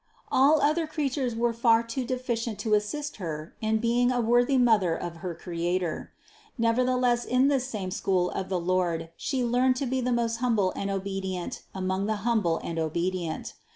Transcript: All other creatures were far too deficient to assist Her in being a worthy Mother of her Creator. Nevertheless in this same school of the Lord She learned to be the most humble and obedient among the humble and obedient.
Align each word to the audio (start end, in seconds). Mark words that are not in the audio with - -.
All 0.31 0.61
other 0.63 0.87
creatures 0.87 1.35
were 1.35 1.53
far 1.53 1.83
too 1.83 2.05
deficient 2.05 2.57
to 2.61 2.73
assist 2.73 3.17
Her 3.17 3.53
in 3.61 3.77
being 3.77 4.11
a 4.11 4.19
worthy 4.19 4.57
Mother 4.57 4.95
of 4.95 5.17
her 5.17 5.35
Creator. 5.35 6.11
Nevertheless 6.57 7.23
in 7.23 7.49
this 7.49 7.67
same 7.67 7.91
school 7.91 8.31
of 8.31 8.49
the 8.49 8.59
Lord 8.59 9.11
She 9.15 9.43
learned 9.45 9.75
to 9.75 9.85
be 9.85 10.01
the 10.01 10.11
most 10.11 10.37
humble 10.37 10.73
and 10.75 10.89
obedient 10.89 11.61
among 11.75 12.07
the 12.07 12.15
humble 12.25 12.57
and 12.63 12.79
obedient. 12.79 13.53